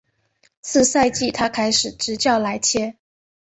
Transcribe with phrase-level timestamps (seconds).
[0.63, 2.95] 次赛季他开始执教莱切。